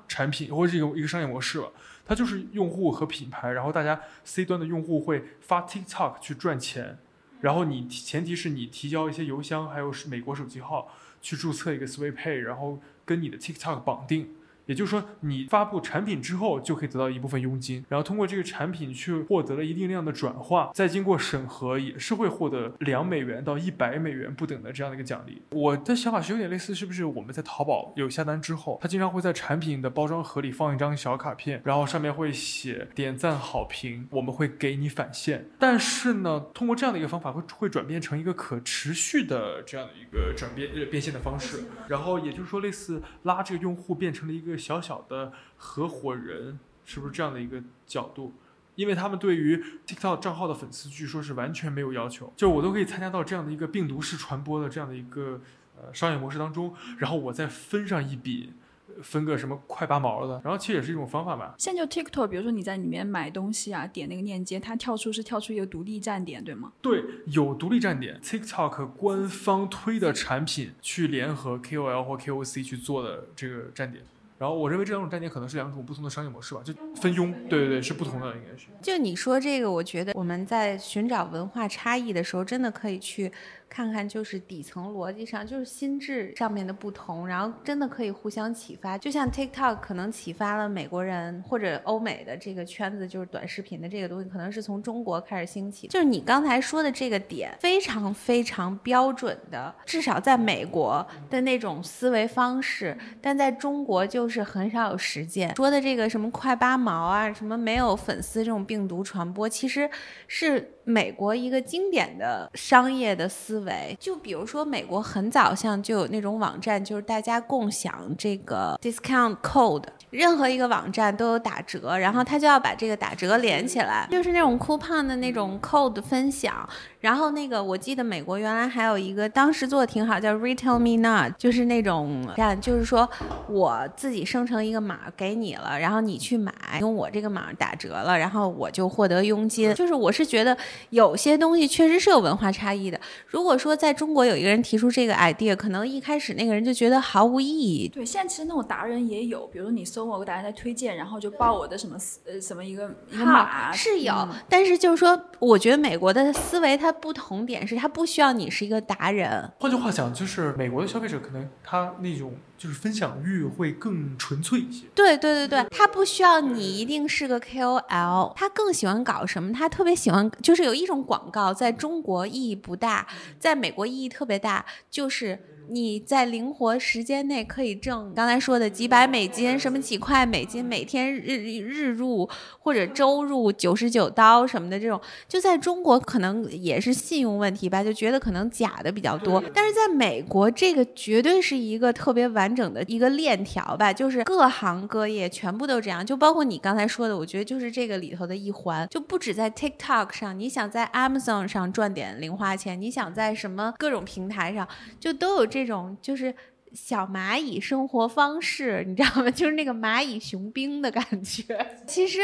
[0.09, 1.71] 产品或者是一个一个商业模式了。
[2.05, 6.99] 它就是用户和品牌，然后大家 C 端的用户会发 TikTok 去赚钱，
[7.43, 10.89] 然后你前提是你提交一些邮箱，还有美国手机号
[11.21, 14.31] 去注册一个 Sway Pay，然后跟你的 TikTok 绑定。
[14.67, 25.43] 也就是说，你发布产品之后，就可以得到一部分佣金，然后通过这个产品去获得了一定量的转化，再经过审核，也是会获得两美元到一百美元不等的这样的一个奖励。
[25.51, 35.49] 我的想法是有点类似，是不是我们在淘宝有下单之后，它经常会在产品的包装盒里放一张小卡片，然后上面会写点赞好评，我们会给你返现。
[35.59, 41.65] 但是呢，通过这样的一个方法，会会转变成一个可持续的这样的一个转变呃变现的方式。
[41.89, 44.52] 然后也就是说，类似拉这个用户变成了一个。
[44.57, 48.33] 小小的合伙人是不是这样的一个角度？
[48.75, 55.41] 因为他们对于 TikTok 账号的粉丝，据说是完全没有要求，就我都可以参加到这样的一个病毒式传播的这样的一个
[55.77, 58.53] 呃商业模式当中，然后我再分上一笔。
[59.01, 61.55] 分个什么快八毛的，然后其实也是一种方法吧。
[61.57, 66.71] 现在就 TikTok，比如说你在里面买东西啊，点那个链接，它跳出是跳出一个独立站点，对吗？
[66.83, 74.05] 对，有独立站点，TikTok 官方推的产品去联合 KOL 或 KOC 去做的这个站点。
[74.43, 78.67] 然后我认为这两种站点可能是两种不同的商业模式吧，就分佣，对对对，是不同的，应该是。
[78.83, 83.31] 就你说这个，我觉得我们在寻找文化差异的时候，真的可以去。
[83.73, 88.99] 看看就是底层逻辑上，就是心智上面的不同，然后真的可以互相启发。
[88.99, 95.89] 就像 TikTok 可能启发了美国人或者欧美的这个圈子，就是短视频的这个东西，可能是从中国开始兴起。
[95.89, 105.57] 就是你刚才说的这个点，非常非常标准的，至少在美国的那种思维方式，但在中国就是很少有实践。
[105.57, 109.89] 说的这个什么快八毛啊，什么没有粉丝这种病毒传播，其实
[110.29, 110.75] 是。
[110.85, 126.69] 美国一个经典的商业的思维，就比如说美国很早像就有那种网站，就是大家共享这个 discount code，任何一个网站都有打折，然后他就要把这个打折连起来，就是那种 coupon 的那种 code 分享。
[127.01, 133.09] 然后那个我记得美国原来还有一个当时做的挺好，叫 Retail Me Not，就是那种站，就是说
[133.49, 139.75] 我自己生成一个码给你了，然后你去买，用我这个码打折了，然后我就获得佣金。
[139.75, 140.57] 就是我是觉得。
[140.91, 143.01] 有些东西确实是有文化差异的。
[143.27, 147.89] 如果说在中国有一个人提出这个 idea，可能一开始那个人就觉得毫无意义。
[147.89, 154.29] 对，现在其实那种达人也有，比如说你搜某个达人在推荐，然后就报我的什么呃什么一个一个码是有。
[154.49, 159.51] 但是就是说，我觉得美国的思维它不同点是，它不需要你是一个达人。
[159.59, 162.33] 换句话讲，就是美国的消费者可能他那种。
[162.63, 164.85] 就是分享欲会更纯粹一些。
[164.95, 169.53] 对对对对，他不需要你一定是个 KOL，他更喜欢搞什么？
[169.53, 173.09] 他特别喜欢，就是有一种广告，在中国意义不大，
[173.41, 175.37] 在美国意义特别大，就是。
[175.73, 189.43] 你在灵活时间内可以挣刚才说的几百美金，什么几块美金，每天日日入或者周入九十九刀什么的这种，就在中国可能也是信用问题吧，就觉得可能假的比较多。
[189.55, 204.67] 但是在美国，这个绝对是一个特别完整的一个链条吧，就是各行各业全部都这样，就包括你刚才说的，我觉得就是这个里头的一环，就不止在 TikTok 上，你想在 Amazon 上赚点零花钱，你想在什么各种平台上，
[204.99, 205.47] 就都有。
[205.53, 206.35] 这这种就是
[206.73, 209.31] 小蚂蚁生活方式，你知道吗？
[209.31, 211.45] 就是那个蚂蚁雄兵的感觉。
[211.87, 212.21] 其实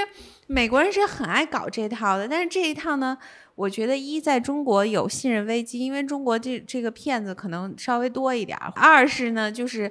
[0.49, 3.17] 美国人是很爱搞这套的，但是这一套呢，
[3.55, 9.91] 我觉得一在中国有信任危机，因为中国这这个骗子可能稍微多一点；二是呢，就是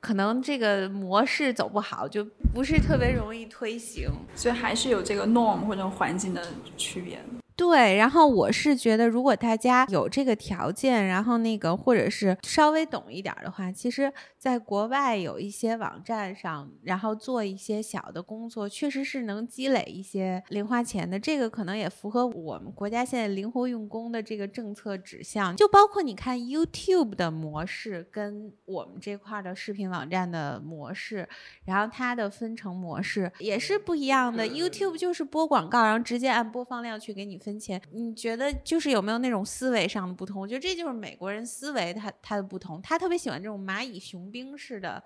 [0.00, 7.18] 可能这个模式走不好，就不是特别容易推行，所以还是有这个 norm 或者环境的区别。
[7.56, 21.16] 对，然后我是觉得，如果大家有这个条件，然后那个或者是稍微懂一点的话，其实在国外有一些网站上，然后做一些小的工作，确实是能积累一些零花钱的。
[21.16, 25.54] 这个可能也符合我们国家现在灵活用工的这个政策指向。
[25.54, 31.28] 就包括你看 YouTube 的模式跟我们这块的视频网站的模式，
[31.64, 34.44] 然后它的分成模式也是不一样的。
[34.44, 37.40] YouTube 就是播广告，然后直接按播放量去给你。
[37.44, 40.40] 分钱，你觉得就是有没有那种思维上的不同？
[40.40, 45.02] 我觉得这就是美国人思维，他他的不同，他特别喜欢这种蚂蚁雄兵式的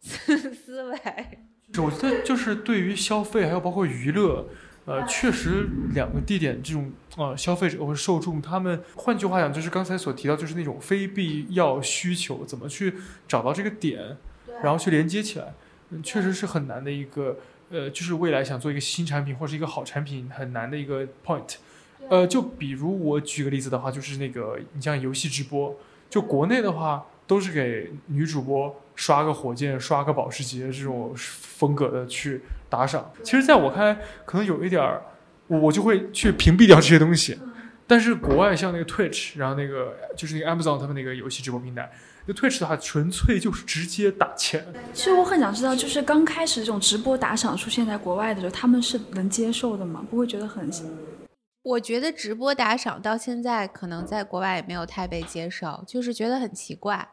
[0.00, 0.98] 思 思维。
[1.78, 4.48] 我觉得就是对于消费，还有包括娱乐，
[4.86, 12.94] 呃，确实两个地点这种呃消费者或者受众，他们换句话讲，就是刚才所提到，就是那种非必要需求，怎么去
[13.28, 14.16] 找到这个点，
[14.62, 15.54] 然后去连接起来，
[15.90, 17.38] 嗯，确实是很难的一个
[17.70, 21.56] 呃，就是未来想做一个新产品或者是一个好产品很难的一个 point。
[22.08, 25.76] 呃，就比如我举个例子的话，就是那个你像游戏直播，
[26.08, 32.40] 就国内的话都是给女主播刷个火箭、刷个保时捷这种风格的去
[32.70, 33.10] 打赏。
[33.22, 35.02] 其实，在我看来，可能有一点儿，
[35.48, 37.38] 我我就会去屏蔽掉这些东西。
[37.86, 41.90] 但是国外像那个 Twitch，然后那个就是那个 Amazon 他们那个游戏直播平台，
[42.26, 44.66] 那 Twitch 的话纯粹就是直接打钱。
[44.92, 50.04] 其实我很想知道，就是刚开始这种直播打赏出现在国外的时候，他们是能接受的吗？
[50.10, 50.70] 不会觉得很？
[51.62, 57.08] 我觉得直播打赏到现在可能在国外也没有太被接受，就是觉得很奇怪。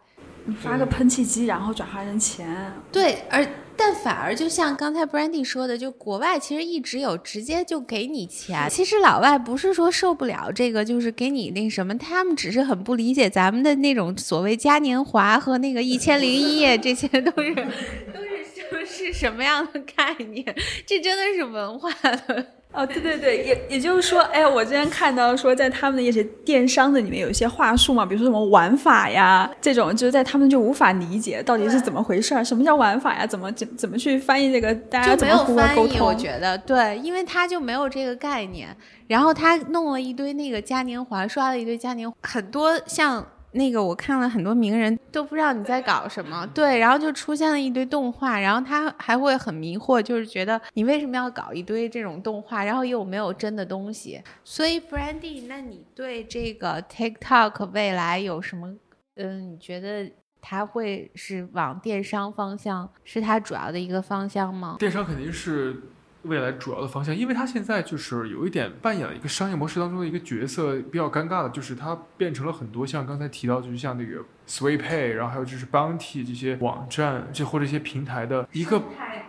[0.47, 2.71] 你发个喷气机，然后转化成钱。
[2.91, 8.69] 对，而但反而就像刚才 Brandy 说的，就国外其实一直有直接就给你钱。
[8.69, 20.45] 其实老外不是说受不了这个，就是给你那什么，他们只是很不理解咱们的那种所谓嘉年华和那个一千零一夜，这些都是都是是是什么样的概念？
[20.85, 22.45] 这真的是文化的。
[22.75, 33.25] 哦，对对对，也也就是说，哎，我之前看到说，在他们的一些电商的里面有一些话术嘛，比如说什么玩法呀，这种就是在他们就无法理解到底是怎么回事儿，什么叫玩法呀？
[33.25, 34.75] 怎么怎怎么去翻译这个？
[34.75, 36.07] 大家怎么互相沟通？
[36.07, 38.75] 我觉得对，因为他就没有这个概念，
[39.07, 43.25] 然后他弄了一堆那个嘉年华，刷了一堆嘉年，很多像。
[43.55, 54.21] 那个我看了很多名人都不知道你在搞什么，对，然后就出现了一堆动画，然后他还会很迷惑，就是觉得你为什么要搞一堆这种动画，然后又没有真的东西。
[54.43, 58.75] 所以，Brandy，那你对这个 TikTok 未来有什么？
[59.15, 64.75] 嗯，你觉得它会是往电商方向，是它主要的一个方向吗？
[64.77, 65.81] 电商肯定是。
[66.25, 78.81] 未来主要的方向，因为它现在就是有一点扮演了一个商业模式当中的一个角色，比较尴尬的就是它变成了很多像刚才提到，就是像那个 SweetPay，然后还有就是 Bounty 这些网站，这或者一些平台的一个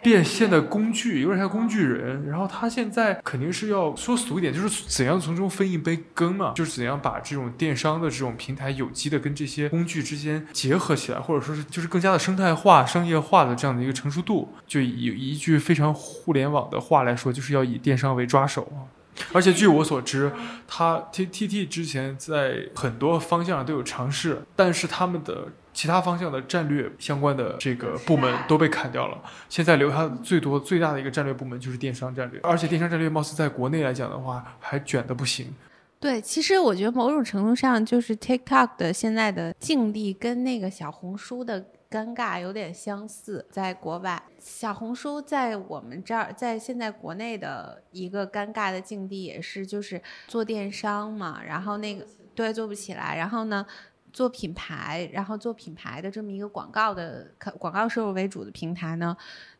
[0.02, 2.28] 变现的工具，有点像工具人。
[2.28, 14.52] 然后他现在肯定是要说俗一点，就是怎样从中分一杯羹嘛，就是怎样把这种电商的这种平台有机的跟这些工具之间结合起来，或者说是就是更加的生态化、商业化的这样的一个成熟度。
[14.66, 18.95] 就以一句非常互联网的话来说，就是要以电商为抓手啊。
[19.32, 20.30] 而且据我所知，
[20.66, 29.18] 他 T T T 之前在很多方向上都有尝试，但是他们的其他方向的战略相关的这个部门都被砍掉了。
[29.48, 35.54] 现在留下最多最大的一个战略部门就是电商战略，而且电商战略貌似在国内来讲的话还卷的不行。
[35.98, 41.64] 对，其实我觉得某种程度上就是 TikTok 的现在的境地跟那个小红书的。
[41.90, 53.64] 尴尬有点相似，在国外，小红书在我们这儿，在现在国内的一个尴尬的境地也是，就是做电商嘛，然后那个对做不起来，然后呢
[54.12, 59.16] 做品牌，然后做品牌的这么一个广告的广告收入为主的平台呢，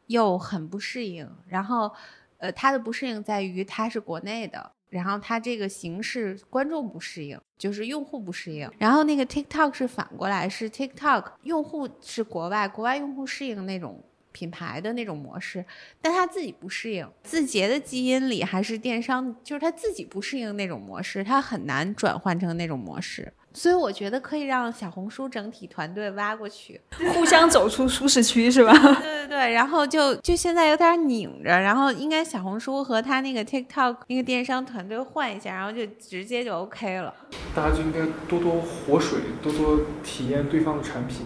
[0.06, 1.92] 又很不适应，然后
[2.38, 4.72] 呃，它的不适应在于它是国内的。
[4.96, 8.70] 然后它这个形式观众不适应，就是用户不适应。
[8.78, 15.64] 然后那个 TikTok 是反过来，是 TikTok 用户是国外，国外用户适应那种品牌的那种模式，
[16.00, 17.06] 但他自己不适应。
[17.22, 23.32] 字节的基因里还是电商，就是他自己不适应那种模式，他很难转换成那种模式。
[23.56, 26.78] 所以我觉得可以让小红书整体团队挖过去，
[27.14, 28.70] 互相走出舒适区，是吧？
[29.00, 37.14] 对 对对，然后就就现在有点拧着，然后应该小红书和他那个 TikTok 那个电商团队换一下，然后就直接就 OK 了。
[37.54, 41.24] 大家就应该多多活水，多多体验对方的产品。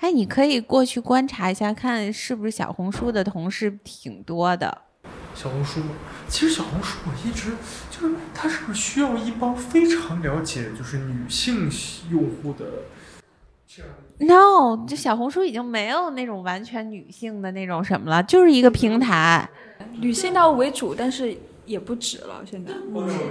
[0.00, 4.82] 哎，你可以过去观察一下，看是不是小红书的同事挺多的。
[5.40, 5.80] 小红书，
[6.28, 7.52] 其实小红书我一直
[7.90, 11.66] 就是，它是不是需要一帮非常了解就是女性
[12.10, 12.66] 用户的
[13.66, 19.48] 这样？No，这小红书已经没有那种完全女性的那种什么了，就是一个平台，
[19.92, 21.34] 女性到为主，但是
[21.64, 22.42] 也不止了。
[22.44, 22.74] 现在，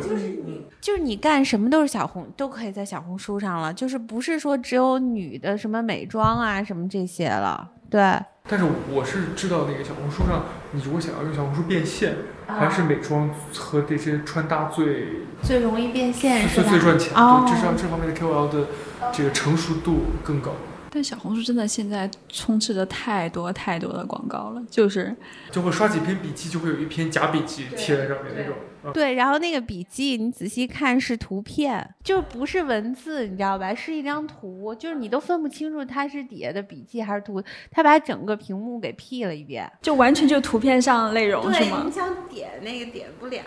[0.02, 8.02] 就是你，就是你干什么都是小红，都可以在小红书上了，就是不是说只有女的什么美妆啊什么这些了，对。
[8.50, 12.16] 但是我是知道那个小红书上，你如果想要用小红书变现，
[12.48, 17.14] 还是美妆和这些穿搭最最容易变现，是最赚钱。
[17.14, 18.68] 对，至少这方面的 KOL 的
[19.14, 20.54] 这个成熟度更高。
[20.92, 25.16] 但小红书真的现在充斥着太多太多的广告了，就是
[25.52, 28.56] 就会刷几篇笔记，就会有一篇假笔记贴在上面那种。
[28.94, 33.76] 对，然后那个笔记你仔细看是图片，就不是文字，你知道吧？
[33.76, 41.92] 是一张图，就是你都分不清楚它是底下的笔记还是图，他把整个屏幕给 P 了一遍，就完全就图片上的内容是吗你？
[41.92, 43.44] 想点那个点不了。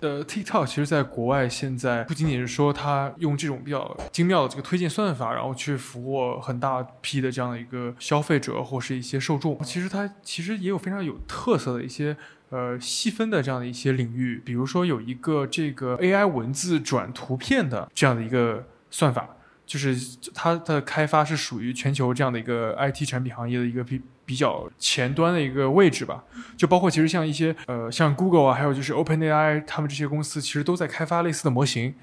[0.00, 12.16] 呃，TikTok 其实在国外现在不仅仅是说它用这种比较精妙的这个推荐算法，然后去俘获很大批的这样的一个消费者或是一些受众，其实它其实也有非常有特色的一些。
[12.50, 19.36] 呃，细分的这样的一些领域，比如说有一个这个 AI 文字转图片的这样的一个算法，
[19.68, 19.94] 就是
[20.34, 26.24] 它的开发是属于全球这样的一个 IT 产品行业的一个比比较前端的一个位置吧。
[26.56, 31.94] 就包括其实像一些呃像 Google 啊，还有就是 OpenAI，他们这些公司其实都在开发类似的模型。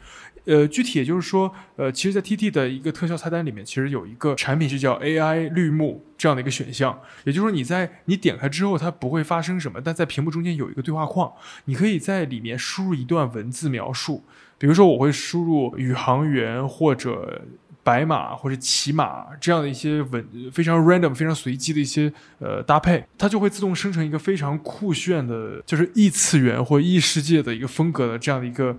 [0.46, 7.02] 呃，具体也就是说，呃，其实，在 TT 的一个特效菜单里面，其实有一个产品是叫 AI 绿幕这样的一个选项。
[7.24, 11.34] 也就是说，你在你点开之后，它不会发生什么，但在屏幕中间有一个对话框，
[11.66, 14.24] 你可以在里面输入一段文字描述。
[14.58, 17.42] 比如说，我会输入宇航员或者
[17.84, 28.78] 白马或者骑马这样的一些文非常 random、非常随机的一些呃搭配，它就会自动生成一个非常酷炫的，就是异次元或异世界的一个风格的这样的一个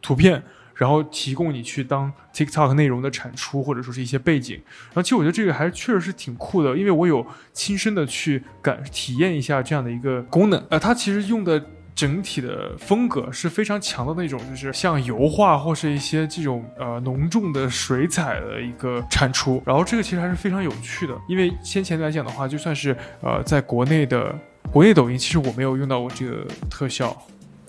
[0.00, 0.42] 图片。
[0.74, 4.56] 然后提供你去当 TikTok 内容的产出，或者说是一些背景。
[4.86, 10.60] 然后其实我觉得这个还确实是挺酷的，因为我有亲身的去感体验一下这样的一个功能。
[10.70, 11.64] 呃，它其实用的
[11.94, 19.62] 整体的风格是非常强的那种，就是像油画或是一些这种呃浓重的水彩的一个产出。
[19.66, 24.34] 然后这个其实还是非常有趣的，因为先前来讲的话，就算是呃在国内的
[24.72, 27.16] 国内抖音，其实我没有用到过这个特效。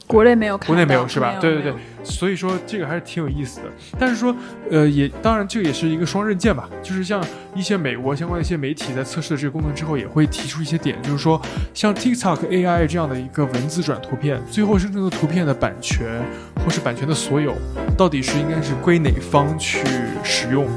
[0.06, 1.38] 国内没有看到，国内没有是吧？
[1.40, 1.74] 对对对，
[2.04, 3.66] 所以说这个还是挺有意思的。
[3.98, 4.36] 但是说，
[4.70, 6.70] 呃，也当然这个也是一个双刃剑吧。
[6.82, 7.24] 就是像
[7.56, 11.42] 一些美国相关的一些媒体在测试了这个功能之后，也会提出一些点，就是说，
[11.74, 16.22] 像 TikTok AI 这样的一个文字转图片，最后生成的图片的版权
[16.64, 17.56] 或是版权的所有，
[17.98, 19.84] 到底是应该是归哪方去
[20.24, 20.68] 使用？